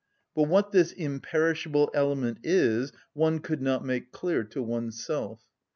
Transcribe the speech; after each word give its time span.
But 0.33 0.45
what 0.47 0.71
this 0.71 0.91
imperishable 0.93 1.91
element 1.93 2.39
is 2.41 2.91
one 3.13 3.37
could 3.37 3.61
not 3.61 3.85
make 3.85 4.11
clear 4.11 4.43
to 4.45 4.63
oneself. 4.63 5.43